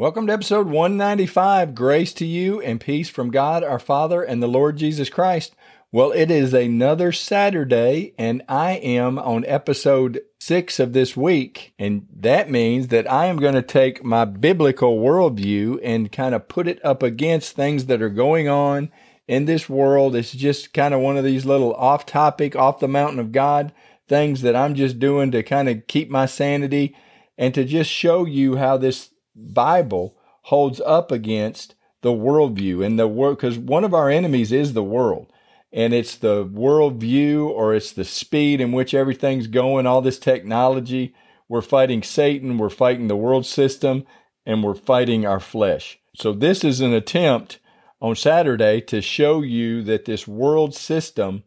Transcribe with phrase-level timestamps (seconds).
[0.00, 1.74] Welcome to episode 195.
[1.74, 5.54] Grace to you and peace from God our Father and the Lord Jesus Christ.
[5.92, 11.74] Well, it is another Saturday, and I am on episode six of this week.
[11.78, 16.48] And that means that I am going to take my biblical worldview and kind of
[16.48, 18.90] put it up against things that are going on
[19.28, 20.16] in this world.
[20.16, 23.70] It's just kind of one of these little off topic, off the mountain of God
[24.08, 26.96] things that I'm just doing to kind of keep my sanity
[27.36, 33.08] and to just show you how this Bible holds up against the worldview and the
[33.08, 35.30] world, because one of our enemies is the world.
[35.72, 41.14] And it's the worldview or it's the speed in which everything's going, all this technology.
[41.48, 44.04] We're fighting Satan, we're fighting the world system,
[44.44, 45.98] and we're fighting our flesh.
[46.16, 47.60] So, this is an attempt
[48.00, 51.44] on Saturday to show you that this world system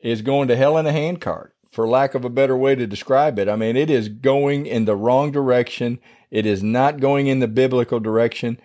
[0.00, 3.38] is going to hell in a handcart, for lack of a better way to describe
[3.38, 3.48] it.
[3.48, 5.98] I mean, it is going in the wrong direction.
[6.30, 8.60] It is not going in the biblical direction.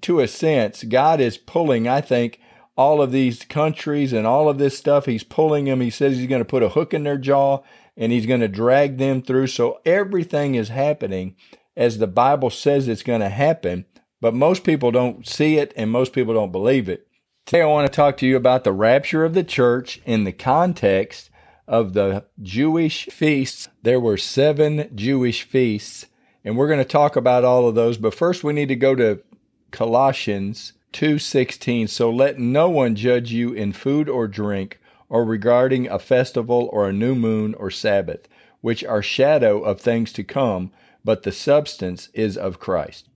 [0.00, 2.40] To a sense, God is pulling, I think,
[2.76, 5.06] all of these countries and all of this stuff.
[5.06, 5.80] He's pulling them.
[5.80, 7.62] He says he's going to put a hook in their jaw
[7.96, 9.48] and he's going to drag them through.
[9.48, 11.36] So everything is happening
[11.76, 13.84] as the Bible says it's going to happen,
[14.20, 17.06] but most people don't see it and most people don't believe it.
[17.44, 20.32] Today, I want to talk to you about the rapture of the church in the
[20.32, 21.28] context
[21.72, 23.70] of the Jewish feasts.
[23.82, 26.04] There were seven Jewish feasts,
[26.44, 27.96] and we're going to talk about all of those.
[27.96, 29.22] But first, we need to go to
[29.70, 31.88] Colossians 2:16.
[31.88, 34.78] So let no one judge you in food or drink,
[35.08, 38.28] or regarding a festival or a new moon or Sabbath,
[38.60, 40.72] which are shadow of things to come,
[41.02, 43.08] but the substance is of Christ.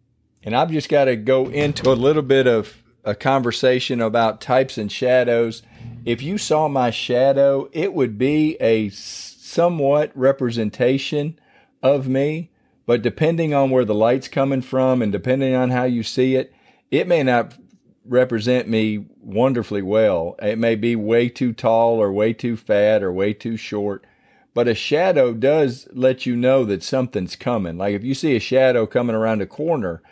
[0.42, 4.78] And I've just got to go into a little bit of a conversation about types
[4.78, 5.62] and shadows.
[6.06, 11.36] If you saw my shadow, it would be a somewhat representation
[11.82, 12.52] of me,
[12.86, 16.54] but depending on where the light's coming from and depending on how you see it,
[16.92, 17.58] it may not
[18.04, 20.36] represent me wonderfully well.
[20.40, 24.06] It may be way too tall or way too fat or way too short.
[24.54, 27.78] But a shadow does let you know that something's coming.
[27.78, 30.02] Like if you see a shadow coming around a corner,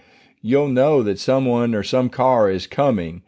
[0.42, 3.22] you'll know that someone or some car is coming.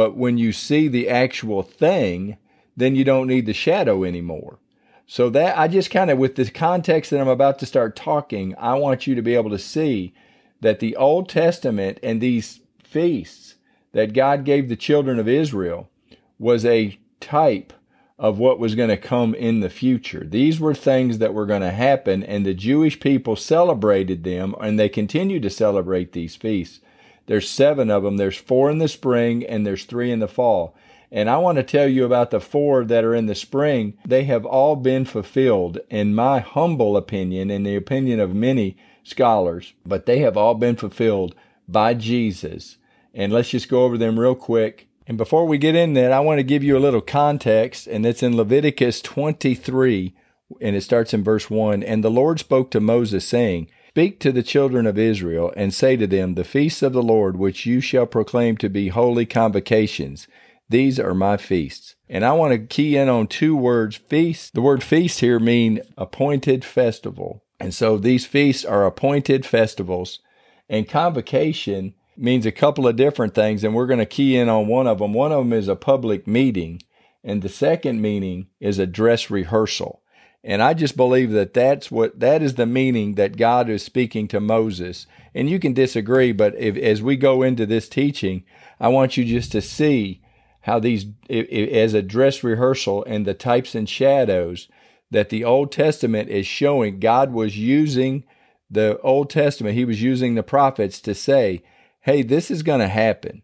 [0.00, 2.38] But when you see the actual thing,
[2.74, 4.58] then you don't need the shadow anymore.
[5.06, 8.54] So that I just kind of with the context that I'm about to start talking,
[8.56, 10.14] I want you to be able to see
[10.62, 13.56] that the Old Testament and these feasts
[13.92, 15.90] that God gave the children of Israel
[16.38, 17.74] was a type
[18.18, 20.24] of what was going to come in the future.
[20.24, 24.78] These were things that were going to happen, and the Jewish people celebrated them, and
[24.78, 26.80] they continue to celebrate these feasts.
[27.30, 28.16] There's seven of them.
[28.16, 30.74] There's four in the spring, and there's three in the fall.
[31.12, 33.96] And I want to tell you about the four that are in the spring.
[34.04, 39.74] They have all been fulfilled, in my humble opinion, in the opinion of many scholars,
[39.86, 41.36] but they have all been fulfilled
[41.68, 42.78] by Jesus.
[43.14, 44.88] And let's just go over them real quick.
[45.06, 48.04] And before we get in that, I want to give you a little context, and
[48.04, 50.16] it's in Leviticus 23,
[50.60, 51.84] and it starts in verse 1.
[51.84, 55.96] And the Lord spoke to Moses, saying, Speak to the children of Israel, and say
[55.96, 60.28] to them, The feasts of the Lord, which you shall proclaim to be holy convocations,
[60.68, 61.96] these are my feasts.
[62.08, 64.54] And I want to key in on two words feast.
[64.54, 67.42] The word feast here mean appointed festival.
[67.58, 70.20] And so these feasts are appointed festivals.
[70.68, 74.68] And convocation means a couple of different things, and we're going to key in on
[74.68, 75.12] one of them.
[75.12, 76.80] One of them is a public meeting,
[77.24, 79.99] and the second meaning is a dress rehearsal.
[80.42, 84.26] And I just believe that that's what that is the meaning that God is speaking
[84.28, 85.06] to Moses.
[85.34, 88.44] And you can disagree, but if, as we go into this teaching,
[88.80, 90.22] I want you just to see
[90.62, 94.68] how these, as a dress rehearsal and the types and shadows
[95.10, 98.24] that the Old Testament is showing, God was using
[98.70, 101.62] the Old Testament, He was using the prophets to say,
[102.02, 103.42] hey, this is going to happen.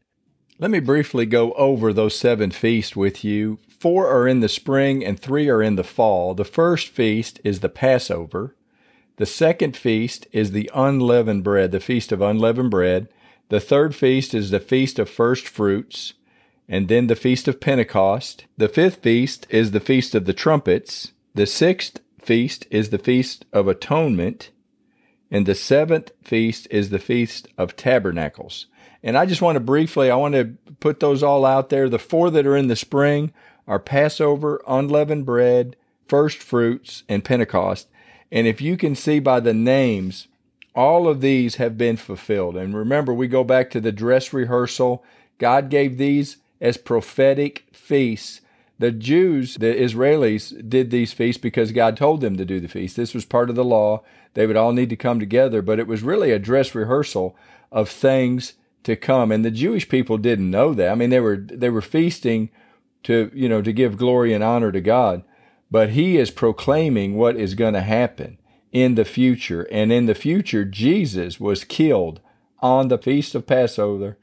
[0.59, 3.59] Let me briefly go over those seven feasts with you.
[3.69, 6.33] Four are in the spring and three are in the fall.
[6.33, 8.57] The first feast is the Passover.
[9.17, 13.09] The second feast is the unleavened bread, the feast of unleavened bread.
[13.51, 16.15] The third feast is the feast of first fruits,
[16.69, 18.47] and then the feast of Pentecost.
[18.57, 21.13] The fifth feast is the feast of the trumpets.
[21.35, 24.51] The sixth feast is the feast of atonement.
[25.31, 28.67] And the seventh feast is the feast of tabernacles.
[29.07, 31.89] And I just want to briefly, I want to put those all out there.
[31.89, 33.33] The four that are in the spring
[33.69, 35.77] are Passover, unleavened bread,
[36.09, 37.87] first fruits, and Pentecost.
[38.33, 40.27] And if you can see by the names,
[40.75, 42.57] all of these have been fulfilled.
[42.57, 45.05] And remember, we go back to the dress rehearsal.
[45.39, 48.41] God gave these as prophetic feasts.
[48.81, 52.97] The Jews, the Israelis, did these feasts because God told them to do the feast.
[52.97, 54.03] This was part of the law.
[54.35, 57.37] They would all need to come together, but it was really a dress rehearsal
[57.71, 58.55] of things
[58.87, 59.31] to come.
[59.31, 60.91] And the Jewish people didn't know that.
[60.91, 62.51] I mean, they were they were feasting
[63.05, 65.23] to you know to give glory and honor to God,
[65.71, 68.39] but He is proclaiming what is going to happen
[68.73, 69.63] in the future.
[69.71, 72.21] And in the future, Jesus was killed
[72.61, 74.19] on the feast of Passover.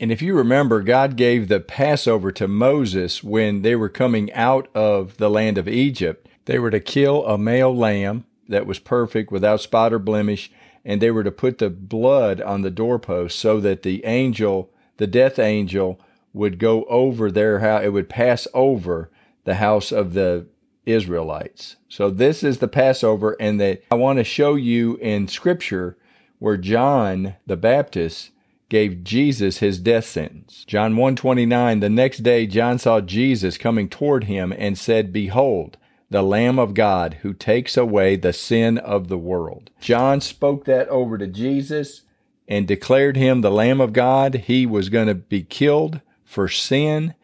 [0.00, 4.68] And if you remember, God gave the Passover to Moses when they were coming out
[4.74, 6.28] of the land of Egypt.
[6.46, 10.50] They were to kill a male lamb that was perfect without spot or blemish,
[10.84, 15.06] and they were to put the blood on the doorpost so that the angel, the
[15.06, 16.00] death angel,
[16.32, 17.84] would go over their house.
[17.84, 19.10] It would pass over
[19.44, 20.46] the house of the
[20.86, 21.76] Israelites.
[21.88, 25.96] So this is the Passover, and that I want to show you in Scripture
[26.38, 28.30] where John the Baptist
[28.68, 30.64] gave Jesus his death sentence.
[30.66, 35.76] John 129, the next day John saw Jesus coming toward him and said, Behold,
[36.12, 39.70] the Lamb of God who takes away the sin of the world.
[39.80, 42.02] John spoke that over to Jesus
[42.46, 44.34] and declared him the Lamb of God.
[44.34, 47.14] He was going to be killed for sin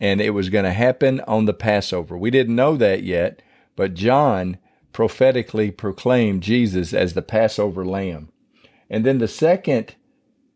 [0.00, 2.16] and it was going to happen on the Passover.
[2.16, 3.42] We didn't know that yet,
[3.76, 4.58] but John
[4.92, 8.30] prophetically proclaimed Jesus as the Passover lamb.
[8.88, 9.94] And then the second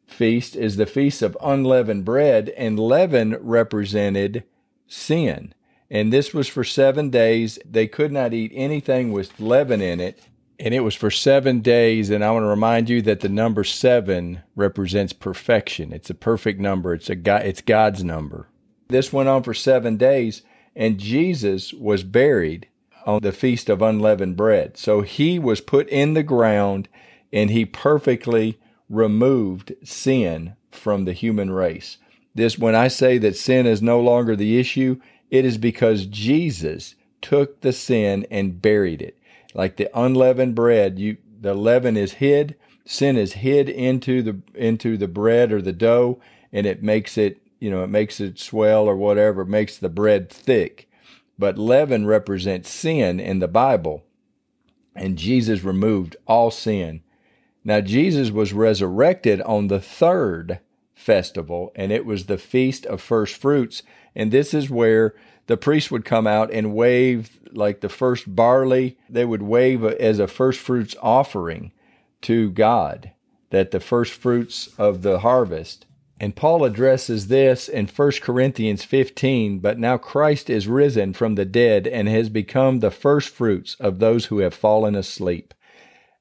[0.07, 4.45] feast is the feast of unleavened bread, and leaven represented
[4.87, 5.55] sin.
[5.91, 7.59] And this was for seven days.
[7.69, 10.23] They could not eat anything with leaven in it.
[10.59, 12.11] And it was for seven days.
[12.11, 15.93] And I want to remind you that the number seven represents perfection.
[15.93, 16.95] It's a perfect number.
[16.95, 18.49] It's a God, it's God's number.
[18.89, 20.43] This went on for seven days,
[20.75, 22.69] and Jesus was buried
[23.07, 24.77] on the Feast of Unleavened Bread.
[24.77, 26.89] So he was put in the ground
[27.33, 28.59] and he perfectly
[28.89, 31.99] removed sin from the human race.
[32.35, 36.94] This, when I say that sin is no longer the issue, it is because Jesus
[37.23, 39.19] took the sin and buried it.
[39.55, 44.97] Like the unleavened bread, you, the leaven is hid, sin is hid into the, into
[44.97, 46.21] the bread or the dough,
[46.53, 50.31] and it makes it you know, it makes it swell or whatever, makes the bread
[50.31, 50.88] thick.
[51.38, 54.05] But leaven represents sin in the Bible,
[54.97, 57.03] and Jesus removed all sin.
[57.62, 60.61] Now, Jesus was resurrected on the third
[61.00, 63.82] festival, and it was the Feast of First Fruits.
[64.14, 65.14] And this is where
[65.47, 70.19] the priest would come out and wave like the first barley, they would wave as
[70.19, 71.73] a first fruits offering
[72.23, 73.11] to God,
[73.50, 75.87] that the first fruits of the harvest
[76.20, 81.46] and Paul addresses this in 1 Corinthians 15, but now Christ is risen from the
[81.46, 85.55] dead and has become the firstfruits of those who have fallen asleep.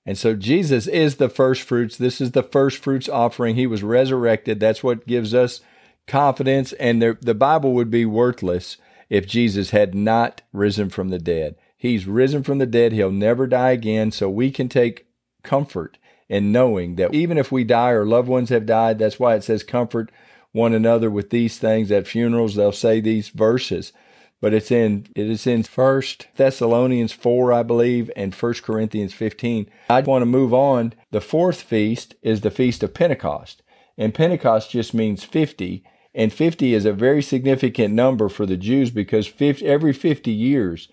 [0.05, 1.97] And so Jesus is the first fruits.
[1.97, 3.55] This is the first fruits offering.
[3.55, 4.59] He was resurrected.
[4.59, 5.61] That's what gives us
[6.07, 6.73] confidence.
[6.73, 8.77] And the, the Bible would be worthless
[9.09, 11.55] if Jesus had not risen from the dead.
[11.77, 12.91] He's risen from the dead.
[12.91, 14.11] He'll never die again.
[14.11, 15.07] So we can take
[15.43, 15.97] comfort
[16.29, 19.43] and knowing that even if we die or loved ones have died, that's why it
[19.43, 20.11] says comfort
[20.51, 22.55] one another with these things at funerals.
[22.55, 23.93] They'll say these verses,
[24.41, 29.69] but it's in it is in First Thessalonians four, I believe, and First Corinthians fifteen.
[29.89, 30.93] I want to move on.
[31.11, 33.61] The fourth feast is the feast of Pentecost,
[33.97, 35.83] and Pentecost just means fifty.
[36.15, 40.89] And 50 is a very significant number for the Jews because 50, every 50 years,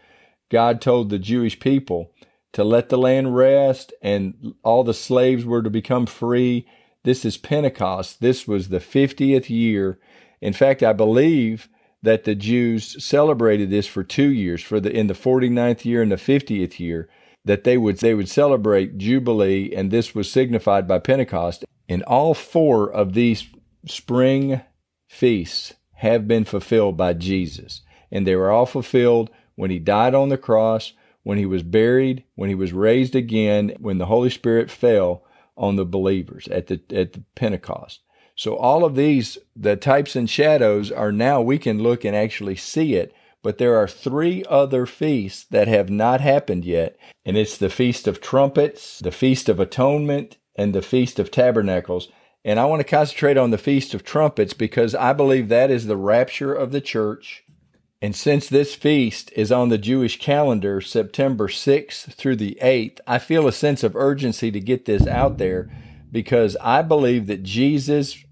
[0.51, 2.13] God told the Jewish people
[2.53, 6.67] to let the land rest and all the slaves were to become free.
[7.03, 8.21] This is Pentecost.
[8.21, 9.99] This was the 50th year.
[10.41, 11.69] In fact, I believe
[12.03, 16.13] that the Jews celebrated this for two years, for the in the 49th year and
[16.13, 17.09] the 50th year,
[17.45, 21.65] that they would they would celebrate Jubilee, and this was signified by Pentecost.
[21.89, 23.47] And all four of these
[23.87, 24.61] spring
[25.09, 27.83] feasts have been fulfilled by Jesus.
[28.11, 32.25] And they were all fulfilled when he died on the cross, when he was buried,
[32.35, 35.25] when he was raised again, when the Holy Spirit fell
[35.57, 38.01] on the believers at the at the Pentecost.
[38.37, 42.57] So all of these the types and shadows are now we can look and actually
[42.57, 43.13] see it,
[43.43, 48.07] but there are three other feasts that have not happened yet, and it's the Feast
[48.07, 52.09] of Trumpets, the Feast of Atonement, and the Feast of Tabernacles.
[52.45, 55.87] And I want to concentrate on the Feast of Trumpets because I believe that is
[55.87, 57.43] the rapture of the church
[58.03, 63.19] and since this feast is on the Jewish calendar, September 6th through the 8th, I
[63.19, 65.71] feel a sense of urgency to get this out there
[66.13, 68.23] because I believe that Jesus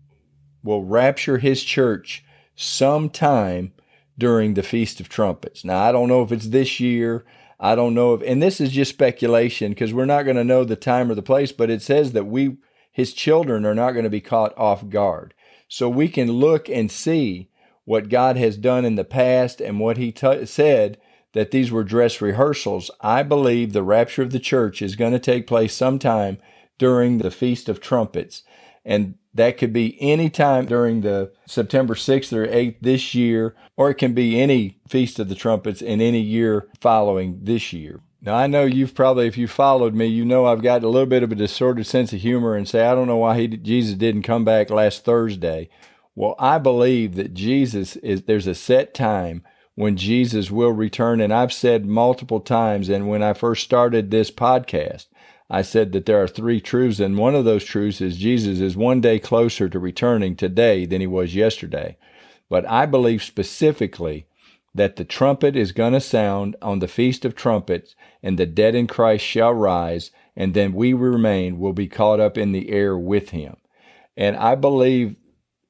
[0.64, 2.24] will rapture his church
[2.56, 3.72] sometime
[4.18, 5.64] during the Feast of Trumpets.
[5.64, 7.24] Now, I don't know if it's this year.
[7.60, 10.64] I don't know if, and this is just speculation because we're not going to know
[10.64, 12.56] the time or the place, but it says that we,
[12.90, 15.34] his children, are not going to be caught off guard.
[15.68, 17.50] So we can look and see
[17.84, 20.98] what God has done in the past and what he t- said
[21.32, 22.90] that these were dress rehearsals.
[23.00, 26.38] I believe the rapture of the church is going to take place sometime
[26.78, 28.42] during the Feast of Trumpets.
[28.84, 33.90] And that could be any time during the September 6th or 8th this year, or
[33.90, 38.00] it can be any Feast of the Trumpets in any year following this year.
[38.22, 41.06] Now, I know you've probably, if you followed me, you know I've got a little
[41.06, 43.96] bit of a distorted sense of humor and say, I don't know why he, Jesus
[43.96, 45.68] didn't come back last Thursday.
[46.14, 51.20] Well, I believe that Jesus is, there's a set time when Jesus will return.
[51.20, 55.06] And I've said multiple times, and when I first started this podcast,
[55.50, 58.76] I said that there are three truths, and one of those truths is Jesus is
[58.76, 61.96] one day closer to returning today than he was yesterday.
[62.48, 64.26] But I believe specifically
[64.74, 68.74] that the trumpet is going to sound on the Feast of Trumpets, and the dead
[68.74, 72.98] in Christ shall rise, and then we remain will be caught up in the air
[72.98, 73.56] with him.
[74.16, 75.16] And I believe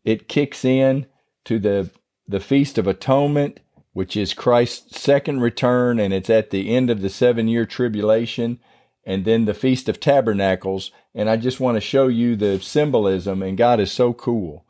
[0.04, 1.06] it kicks in
[1.44, 1.90] to the,
[2.26, 3.60] the Feast of Atonement,
[3.92, 8.58] which is Christ's second return, and it's at the end of the seven year tribulation
[9.06, 10.90] and then the Feast of Tabernacles.
[11.14, 14.64] And I just want to show you the symbolism, and God is so cool.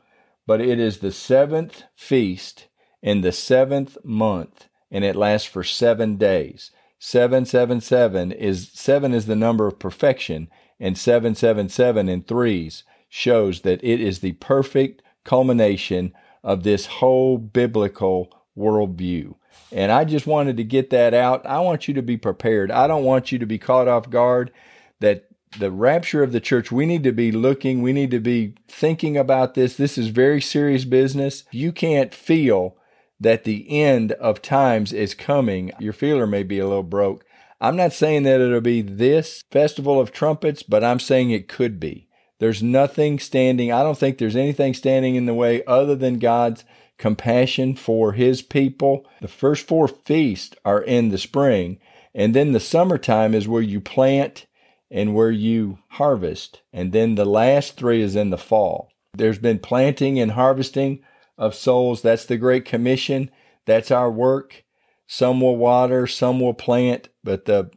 [0.46, 2.68] But it is the seventh feast
[3.02, 6.70] in the seventh month, and it lasts for seven days.
[6.98, 10.48] 777 is seven is the number of perfection,
[10.80, 16.12] and 777 in threes shows that it is the perfect culmination
[16.42, 19.34] of this whole biblical worldview.
[19.72, 21.44] And I just wanted to get that out.
[21.46, 22.70] I want you to be prepared.
[22.70, 24.52] I don't want you to be caught off guard
[25.00, 28.54] that the rapture of the church, we need to be looking, we need to be
[28.68, 29.76] thinking about this.
[29.76, 31.44] This is very serious business.
[31.50, 32.76] You can't feel
[33.20, 35.72] that the end of times is coming.
[35.78, 37.24] Your feeler may be a little broke.
[37.60, 41.78] I'm not saying that it'll be this festival of trumpets, but I'm saying it could
[41.78, 42.08] be.
[42.40, 46.64] There's nothing standing, I don't think there's anything standing in the way other than God's
[46.98, 49.06] compassion for his people.
[49.20, 51.78] The first four feasts are in the spring,
[52.14, 54.46] and then the summertime is where you plant
[54.90, 58.90] and where you harvest, and then the last three is in the fall.
[59.12, 61.02] There's been planting and harvesting
[61.36, 62.02] of souls.
[62.02, 63.30] That's the Great Commission.
[63.66, 64.64] That's our work.
[65.06, 67.70] Some will water, some will plant, but the